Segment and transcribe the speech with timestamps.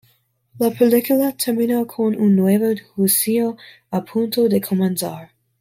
[0.57, 3.55] La película termina con un nuevo juicio
[3.91, 5.35] a punto de comenzar.